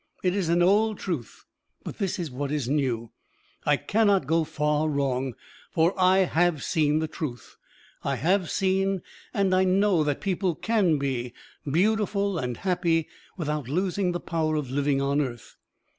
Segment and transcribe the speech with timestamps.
[0.23, 1.45] It is an old truth,
[1.83, 3.11] but this is what is new:
[3.67, 5.35] I cannot go far wrong.
[5.69, 7.55] For I have seen the truth;
[8.03, 11.33] I have seen and I know that people can be
[11.71, 15.55] beautiful and happy without losing the power of living on earth.